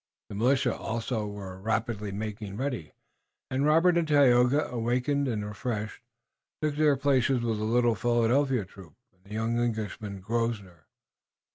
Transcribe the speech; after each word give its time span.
The 0.29 0.33
militia 0.35 0.75
also 0.75 1.27
were 1.27 1.59
rapidly 1.61 2.11
making 2.11 2.57
ready, 2.57 2.91
and 3.51 3.67
Robert 3.67 3.99
and 3.99 4.07
Tayoga, 4.07 4.67
awakened 4.69 5.27
and 5.27 5.45
refreshed, 5.45 6.01
took 6.59 6.73
their 6.75 6.97
places 6.97 7.41
with 7.41 7.59
the 7.59 7.65
little 7.65 7.93
Philadelphia 7.93 8.65
troop 8.65 8.95
and 9.13 9.23
the 9.25 9.35
young 9.35 9.59
Englishman, 9.59 10.19
Grosvenor. 10.19 10.87